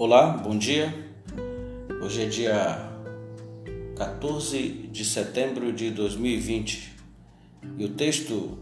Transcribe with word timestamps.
Olá, 0.00 0.28
bom 0.28 0.56
dia. 0.56 0.94
Hoje 2.00 2.22
é 2.22 2.26
dia 2.26 2.88
14 3.96 4.68
de 4.92 5.04
setembro 5.04 5.72
de 5.72 5.90
2020 5.90 6.94
e 7.76 7.84
o 7.84 7.88
texto 7.88 8.56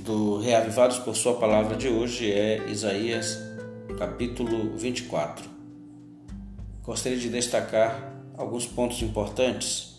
do 0.00 0.38
Reavivados 0.38 0.98
por 0.98 1.16
Sua 1.16 1.32
Palavra 1.36 1.78
de 1.78 1.88
hoje 1.88 2.30
é 2.30 2.68
Isaías, 2.68 3.38
capítulo 3.98 4.76
24. 4.76 5.48
Gostaria 6.82 7.16
de 7.16 7.30
destacar 7.30 8.12
alguns 8.36 8.66
pontos 8.66 9.00
importantes. 9.00 9.98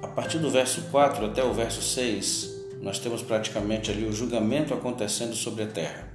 A 0.00 0.06
partir 0.06 0.38
do 0.38 0.48
verso 0.48 0.82
4 0.92 1.26
até 1.26 1.42
o 1.42 1.52
verso 1.52 1.82
6, 1.82 2.48
nós 2.80 3.00
temos 3.00 3.22
praticamente 3.22 3.90
ali 3.90 4.04
o 4.04 4.12
julgamento 4.12 4.72
acontecendo 4.72 5.34
sobre 5.34 5.64
a 5.64 5.66
terra. 5.66 6.09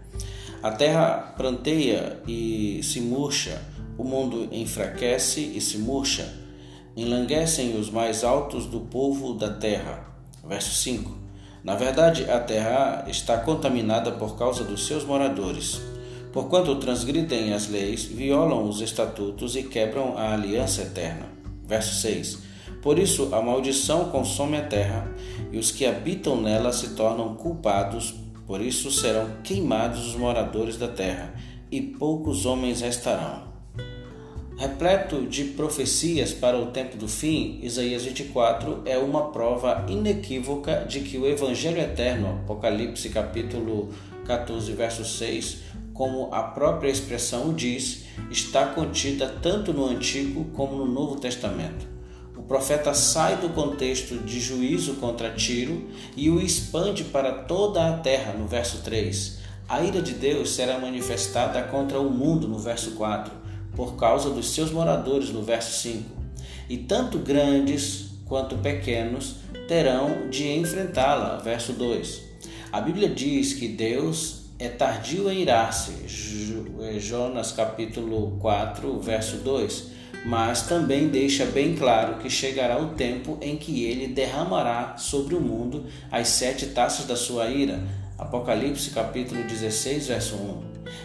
A 0.65 0.71
terra 0.71 1.35
pranteia 1.37 2.19
e 2.27 2.79
se 2.81 2.99
murcha, 2.99 3.61
o 3.99 4.03
mundo 4.03 4.49
enfraquece 4.51 5.39
e 5.55 5.61
se 5.61 5.77
murcha, 5.77 6.27
enlanguecem 6.97 7.77
os 7.77 7.91
mais 7.91 8.23
altos 8.23 8.65
do 8.65 8.79
povo 8.79 9.35
da 9.35 9.47
terra. 9.47 10.07
Verso 10.43 10.73
5. 10.73 11.15
Na 11.63 11.75
verdade, 11.75 12.27
a 12.27 12.39
terra 12.39 13.05
está 13.07 13.37
contaminada 13.37 14.13
por 14.13 14.39
causa 14.39 14.63
dos 14.63 14.87
seus 14.87 15.05
moradores, 15.05 15.79
porquanto 16.33 16.75
transgridem 16.77 17.53
as 17.53 17.69
leis, 17.69 18.05
violam 18.05 18.67
os 18.67 18.81
estatutos 18.81 19.55
e 19.55 19.61
quebram 19.61 20.17
a 20.17 20.33
aliança 20.33 20.81
eterna. 20.81 21.27
Verso 21.63 21.93
6. 22.01 22.39
Por 22.81 22.97
isso 22.97 23.29
a 23.35 23.39
maldição 23.39 24.05
consome 24.05 24.57
a 24.57 24.65
terra, 24.65 25.13
e 25.51 25.59
os 25.59 25.69
que 25.69 25.85
habitam 25.85 26.41
nela 26.41 26.73
se 26.73 26.95
tornam 26.95 27.35
culpados 27.35 28.24
por 28.45 28.61
isso 28.61 28.91
serão 28.91 29.37
queimados 29.43 30.07
os 30.07 30.15
moradores 30.15 30.77
da 30.77 30.87
terra, 30.87 31.33
e 31.71 31.81
poucos 31.81 32.45
homens 32.45 32.81
restarão. 32.81 33.43
Repleto 34.57 35.25
de 35.25 35.43
profecias 35.45 36.31
para 36.31 36.57
o 36.57 36.67
tempo 36.67 36.95
do 36.95 37.07
fim, 37.07 37.59
Isaías 37.61 38.05
24 38.05 38.83
é 38.85 38.97
uma 38.97 39.31
prova 39.31 39.85
inequívoca 39.89 40.85
de 40.87 41.01
que 41.01 41.17
o 41.17 41.27
Evangelho 41.27 41.81
eterno, 41.81 42.39
Apocalipse 42.43 43.09
capítulo 43.09 43.89
14, 44.25 44.71
verso 44.71 45.03
6, 45.03 45.57
como 45.93 46.33
a 46.33 46.43
própria 46.43 46.89
expressão 46.89 47.53
diz, 47.53 48.05
está 48.31 48.67
contida 48.67 49.27
tanto 49.41 49.73
no 49.73 49.85
Antigo 49.85 50.45
como 50.53 50.77
no 50.77 50.85
Novo 50.85 51.19
Testamento 51.19 51.94
profeta 52.47 52.93
sai 52.93 53.37
do 53.37 53.49
contexto 53.49 54.17
de 54.19 54.39
juízo 54.39 54.95
contra 54.95 55.31
Tiro 55.31 55.89
e 56.15 56.29
o 56.29 56.39
expande 56.39 57.03
para 57.05 57.31
toda 57.31 57.89
a 57.89 57.97
terra, 57.97 58.33
no 58.33 58.47
verso 58.47 58.81
3. 58.83 59.39
A 59.67 59.81
ira 59.83 60.01
de 60.01 60.13
Deus 60.13 60.53
será 60.53 60.77
manifestada 60.77 61.61
contra 61.63 61.99
o 61.99 62.09
mundo, 62.09 62.47
no 62.47 62.59
verso 62.59 62.91
4, 62.91 63.33
por 63.75 63.95
causa 63.95 64.29
dos 64.29 64.53
seus 64.53 64.71
moradores, 64.71 65.29
no 65.29 65.41
verso 65.41 65.81
5. 65.81 66.03
E 66.69 66.77
tanto 66.77 67.17
grandes 67.17 68.09
quanto 68.25 68.57
pequenos 68.57 69.37
terão 69.67 70.29
de 70.29 70.47
enfrentá-la, 70.47 71.37
verso 71.37 71.73
2. 71.73 72.21
A 72.71 72.79
Bíblia 72.79 73.09
diz 73.09 73.53
que 73.53 73.67
Deus 73.67 74.43
é 74.59 74.69
tardio 74.69 75.31
em 75.31 75.41
irar-se, 75.41 75.93
Jonas 76.99 77.51
capítulo 77.51 78.37
4, 78.39 78.99
verso 78.99 79.37
2 79.37 79.95
mas 80.23 80.63
também 80.63 81.07
deixa 81.07 81.45
bem 81.45 81.75
claro 81.75 82.19
que 82.19 82.29
chegará 82.29 82.79
o 82.79 82.89
tempo 82.89 83.37
em 83.41 83.57
que 83.57 83.83
ele 83.83 84.07
derramará 84.07 84.97
sobre 84.97 85.35
o 85.35 85.41
mundo 85.41 85.85
as 86.11 86.29
sete 86.29 86.67
taças 86.67 87.05
da 87.05 87.15
sua 87.15 87.49
ira. 87.49 87.83
Apocalipse 88.17 88.91
capítulo 88.91 89.43
16, 89.43 90.07
verso 90.07 90.35
1. 90.35 90.63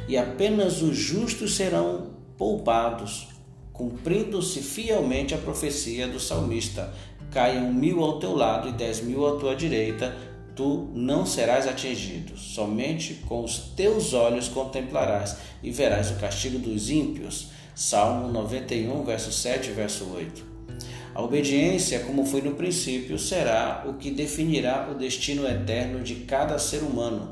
E 0.08 0.16
apenas 0.16 0.80
os 0.82 0.96
justos 0.96 1.56
serão 1.56 2.10
poupados, 2.36 3.28
cumprindo-se 3.72 4.60
fielmente 4.60 5.34
a 5.34 5.38
profecia 5.38 6.06
do 6.06 6.20
salmista: 6.20 6.92
caiam 7.30 7.72
mil 7.72 8.02
ao 8.02 8.18
teu 8.18 8.34
lado 8.34 8.68
e 8.68 8.72
dez 8.72 9.00
mil 9.02 9.26
à 9.26 9.38
tua 9.38 9.56
direita, 9.56 10.16
tu 10.54 10.90
não 10.94 11.24
serás 11.26 11.66
atingido. 11.66 12.36
Somente 12.36 13.14
com 13.26 13.42
os 13.42 13.58
teus 13.76 14.12
olhos 14.12 14.48
contemplarás 14.48 15.36
e 15.62 15.70
verás 15.70 16.10
o 16.10 16.16
castigo 16.16 16.58
dos 16.58 16.90
ímpios. 16.90 17.48
Salmo 17.80 18.30
91, 18.30 19.04
verso 19.04 19.32
7 19.32 19.70
e 19.70 19.72
verso 19.72 20.04
8. 20.14 20.44
A 21.14 21.22
obediência, 21.22 22.00
como 22.00 22.26
foi 22.26 22.42
no 22.42 22.52
princípio, 22.52 23.18
será 23.18 23.86
o 23.88 23.94
que 23.94 24.10
definirá 24.10 24.90
o 24.92 24.94
destino 24.94 25.48
eterno 25.48 26.04
de 26.04 26.16
cada 26.16 26.58
ser 26.58 26.82
humano. 26.82 27.30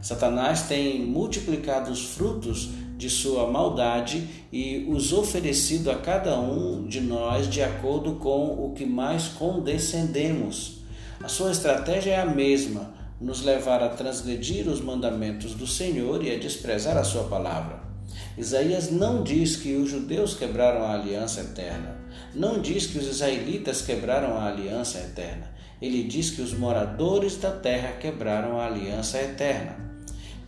Satanás 0.00 0.62
tem 0.62 1.04
multiplicado 1.04 1.92
os 1.92 2.02
frutos 2.02 2.70
de 2.96 3.10
sua 3.10 3.46
maldade 3.50 4.26
e 4.50 4.86
os 4.88 5.12
oferecido 5.12 5.90
a 5.90 5.96
cada 5.96 6.40
um 6.40 6.86
de 6.88 7.02
nós 7.02 7.46
de 7.46 7.62
acordo 7.62 8.14
com 8.14 8.54
o 8.54 8.72
que 8.72 8.86
mais 8.86 9.28
condescendemos. 9.28 10.78
A 11.22 11.28
sua 11.28 11.50
estratégia 11.50 12.12
é 12.12 12.20
a 12.20 12.24
mesma: 12.24 12.94
nos 13.20 13.42
levar 13.42 13.82
a 13.82 13.90
transgredir 13.90 14.66
os 14.66 14.80
mandamentos 14.80 15.52
do 15.52 15.66
Senhor 15.66 16.24
e 16.24 16.34
a 16.34 16.38
desprezar 16.38 16.96
a 16.96 17.04
sua 17.04 17.24
palavra. 17.24 17.89
Isaías 18.36 18.90
não 18.90 19.22
diz 19.22 19.56
que 19.56 19.74
os 19.76 19.90
judeus 19.90 20.34
quebraram 20.34 20.84
a 20.84 20.94
aliança 20.94 21.40
eterna. 21.40 21.96
Não 22.34 22.60
diz 22.60 22.86
que 22.86 22.98
os 22.98 23.06
israelitas 23.06 23.82
quebraram 23.82 24.36
a 24.36 24.46
aliança 24.46 24.98
eterna. 24.98 25.50
Ele 25.80 26.02
diz 26.02 26.30
que 26.30 26.42
os 26.42 26.52
moradores 26.52 27.36
da 27.36 27.50
terra 27.50 27.92
quebraram 27.92 28.60
a 28.60 28.66
aliança 28.66 29.18
eterna. 29.18 29.76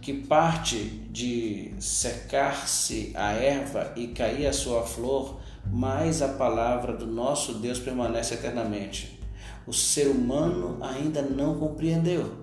Que 0.00 0.12
parte 0.12 0.76
de 1.10 1.72
secar-se 1.78 3.12
a 3.14 3.32
erva 3.32 3.92
e 3.96 4.08
cair 4.08 4.46
a 4.46 4.52
sua 4.52 4.82
flor, 4.82 5.40
mais 5.66 6.22
a 6.22 6.28
palavra 6.28 6.92
do 6.92 7.06
nosso 7.06 7.54
Deus 7.54 7.78
permanece 7.78 8.34
eternamente. 8.34 9.18
O 9.66 9.72
ser 9.72 10.08
humano 10.08 10.78
ainda 10.82 11.22
não 11.22 11.58
compreendeu. 11.58 12.42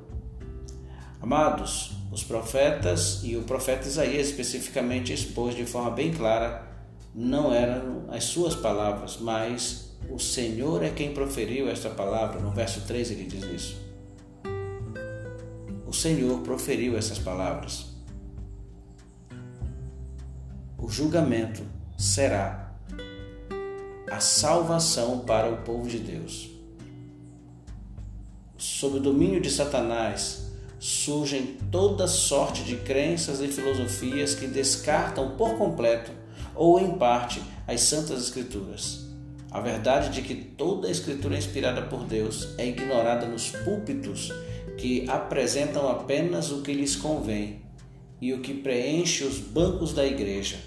Amados, 1.22 1.92
os 2.12 2.24
profetas 2.24 3.22
e 3.24 3.36
o 3.36 3.44
profeta 3.44 3.88
Isaías 3.88 4.28
especificamente 4.28 5.12
expôs 5.12 5.54
de 5.54 5.66
forma 5.66 5.92
bem 5.92 6.14
clara, 6.14 6.66
não 7.14 7.54
eram 7.54 8.06
as 8.10 8.24
suas 8.24 8.56
palavras, 8.56 9.18
mas 9.20 9.98
o 10.10 10.18
Senhor 10.18 10.84
é 10.84 10.90
quem 10.90 11.14
proferiu 11.14 11.70
esta 11.70 11.90
palavra. 11.90 12.40
No 12.40 12.52
verso 12.52 12.82
3 12.82 13.12
ele 13.12 13.26
diz 13.26 13.44
isso. 13.44 13.90
O 15.86 15.94
Senhor 15.94 16.40
proferiu 16.42 16.98
essas 16.98 17.20
palavras. 17.20 17.88
O 20.78 20.88
julgamento 20.88 21.64
será 21.98 22.74
a 24.10 24.20
salvação 24.20 25.20
para 25.20 25.52
o 25.52 25.58
povo 25.58 25.90
de 25.90 26.00
Deus. 26.00 26.50
Sob 28.58 28.98
o 28.98 29.00
domínio 29.00 29.42
de 29.42 29.50
Satanás, 29.50 30.52
surgem 30.80 31.58
toda 31.70 32.08
sorte 32.08 32.64
de 32.64 32.78
crenças 32.78 33.42
e 33.42 33.48
filosofias 33.50 34.34
que 34.34 34.48
descartam 34.48 35.36
por 35.36 35.58
completo 35.58 36.12
ou 36.56 36.80
em 36.80 36.98
parte 36.98 37.42
as 37.68 37.82
Santas 37.82 38.24
Escrituras. 38.24 39.06
A 39.52 39.60
verdade 39.60 40.10
de 40.10 40.22
que 40.22 40.36
toda 40.36 40.88
a 40.88 40.92
Escritura 40.92 41.38
inspirada 41.38 41.82
por 41.82 42.04
Deus 42.06 42.50
é 42.58 42.68
ignorada 42.68 43.26
nos 43.28 43.50
púlpitos 43.50 44.32
que 44.78 45.10
apresentam 45.10 45.90
apenas 45.90 46.52
o 46.52 46.62
que 46.62 46.74
lhes 46.74 46.96
convém 46.96 47.62
e 48.22 48.34
o 48.34 48.40
que 48.40 48.54
preenche 48.54 49.24
os 49.24 49.38
bancos 49.38 49.94
da 49.94 50.06
igreja. 50.06 50.58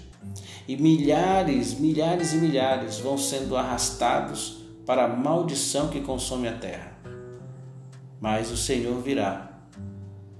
E 0.67 0.77
milhares, 0.77 1.73
milhares 1.79 2.33
e 2.33 2.37
milhares 2.37 2.99
vão 2.99 3.17
sendo 3.17 3.57
arrastados 3.57 4.63
para 4.85 5.05
a 5.05 5.07
maldição 5.07 5.89
que 5.89 6.01
consome 6.01 6.47
a 6.47 6.53
terra. 6.53 6.97
Mas 8.19 8.51
o 8.51 8.57
Senhor 8.57 9.01
virá 9.01 9.52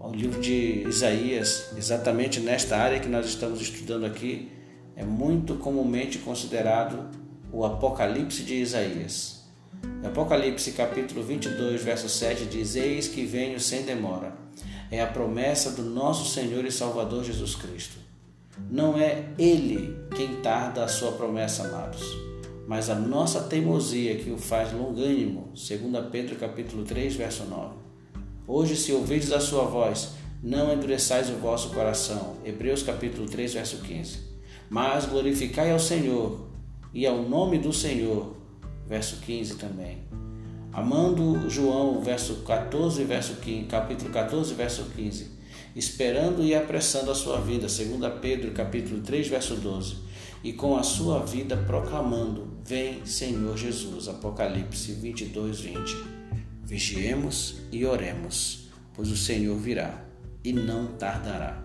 o 0.03 0.11
livro 0.11 0.41
de 0.41 0.85
Isaías, 0.85 1.71
exatamente 1.77 2.41
nesta 2.41 2.75
área 2.75 3.00
que 3.00 3.07
nós 3.07 3.25
estamos 3.25 3.61
estudando 3.61 4.05
aqui, 4.05 4.51
é 4.97 5.03
muito 5.03 5.55
comumente 5.55 6.19
considerado 6.19 7.09
o 7.53 7.63
Apocalipse 7.63 8.44
de 8.44 8.55
Isaías. 8.55 9.45
Apocalipse 10.03 10.73
capítulo 10.73 11.23
22, 11.23 11.81
verso 11.81 12.09
7 12.09 12.45
diz: 12.45 12.75
Eis 12.75 13.07
que 13.07 13.25
venho 13.25 13.59
sem 13.61 13.83
demora. 13.83 14.33
É 14.91 15.01
a 15.01 15.07
promessa 15.07 15.71
do 15.71 15.83
nosso 15.83 16.29
Senhor 16.29 16.65
e 16.65 16.71
Salvador 16.71 17.23
Jesus 17.23 17.55
Cristo. 17.55 17.97
Não 18.69 18.97
é 18.97 19.29
Ele 19.39 19.97
quem 20.15 20.35
tarda 20.41 20.83
a 20.83 20.88
sua 20.88 21.13
promessa, 21.13 21.63
amados, 21.63 22.03
mas 22.67 22.89
a 22.89 22.95
nossa 22.95 23.41
teimosia 23.41 24.17
que 24.17 24.29
o 24.29 24.38
faz 24.38 24.73
longânimo, 24.73 25.51
segundo 25.55 26.03
Pedro 26.11 26.35
capítulo 26.35 26.83
3, 26.83 27.15
verso 27.15 27.45
9. 27.45 27.93
Hoje, 28.45 28.75
se 28.75 28.92
ouvides 28.92 29.31
a 29.31 29.40
sua 29.40 29.63
voz, 29.63 30.16
não 30.44 30.74
endureçais 30.74 31.30
o 31.30 31.36
vosso 31.36 31.69
coração. 31.69 32.36
Hebreus 32.44 32.84
capítulo 32.84 33.25
3, 33.25 33.54
verso 33.54 33.78
15. 33.78 34.19
Mas 34.69 35.06
glorificai 35.06 35.72
ao 35.72 35.80
Senhor 35.80 36.50
e 36.94 37.07
ao 37.07 37.22
nome 37.22 37.57
do 37.57 37.72
Senhor. 37.72 38.36
Verso 38.86 39.22
15 39.22 39.56
também. 39.56 40.00
Amando 40.74 41.50
João, 41.50 42.01
verso 42.01 42.44
14, 42.44 43.06
verso 43.06 43.36
15, 43.36 43.68
capítulo 43.68 44.10
14, 44.10 44.54
verso 44.54 44.84
15. 44.94 45.31
Esperando 45.74 46.44
e 46.44 46.54
apressando 46.54 47.12
a 47.12 47.16
sua 47.16 47.39
vida, 47.39 47.69
segundo 47.69 48.10
Pedro, 48.19 48.51
capítulo 48.51 49.00
3, 49.00 49.28
verso 49.30 49.56
12. 49.56 49.96
E 50.44 50.51
com 50.51 50.75
a 50.75 50.84
sua 50.84 51.19
vida 51.19 51.56
proclamando: 51.56 52.46
Vem, 52.66 53.06
Senhor 53.06 53.56
Jesus. 53.56 54.10
Apocalipse 54.10 54.92
22, 54.92 55.62
20. 55.62 56.12
Vigiemos 56.74 57.58
e 57.72 57.86
oremos, 57.86 58.68
pois 58.96 59.12
o 59.12 59.16
Senhor 59.16 59.56
virá 59.60 60.04
e 60.44 60.52
não 60.52 60.88
tardará. 60.94 61.62